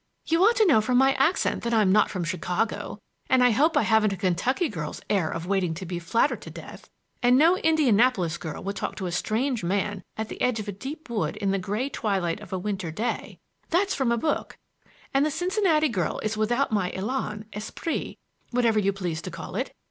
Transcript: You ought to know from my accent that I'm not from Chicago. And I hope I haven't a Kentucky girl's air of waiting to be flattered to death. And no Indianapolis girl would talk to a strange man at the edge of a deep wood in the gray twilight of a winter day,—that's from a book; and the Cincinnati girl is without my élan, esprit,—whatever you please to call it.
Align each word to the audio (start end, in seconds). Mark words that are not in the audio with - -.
You 0.25 0.43
ought 0.43 0.55
to 0.55 0.65
know 0.65 0.81
from 0.81 0.97
my 0.97 1.13
accent 1.13 1.61
that 1.61 1.75
I'm 1.75 1.91
not 1.91 2.09
from 2.09 2.23
Chicago. 2.23 2.97
And 3.29 3.43
I 3.43 3.51
hope 3.51 3.77
I 3.77 3.83
haven't 3.83 4.11
a 4.13 4.17
Kentucky 4.17 4.67
girl's 4.67 4.99
air 5.11 5.29
of 5.29 5.45
waiting 5.45 5.75
to 5.75 5.85
be 5.85 5.99
flattered 5.99 6.41
to 6.41 6.49
death. 6.49 6.89
And 7.21 7.37
no 7.37 7.55
Indianapolis 7.57 8.39
girl 8.39 8.63
would 8.63 8.75
talk 8.75 8.95
to 8.95 9.05
a 9.05 9.11
strange 9.11 9.63
man 9.63 10.01
at 10.17 10.27
the 10.27 10.41
edge 10.41 10.59
of 10.59 10.67
a 10.67 10.71
deep 10.71 11.07
wood 11.07 11.35
in 11.37 11.51
the 11.51 11.59
gray 11.59 11.87
twilight 11.87 12.39
of 12.39 12.51
a 12.51 12.57
winter 12.57 12.89
day,—that's 12.89 13.93
from 13.93 14.11
a 14.11 14.17
book; 14.17 14.57
and 15.13 15.23
the 15.23 15.29
Cincinnati 15.29 15.87
girl 15.87 16.17
is 16.23 16.35
without 16.35 16.71
my 16.71 16.89
élan, 16.93 17.43
esprit,—whatever 17.53 18.79
you 18.79 18.91
please 18.93 19.21
to 19.21 19.29
call 19.29 19.55
it. 19.55 19.71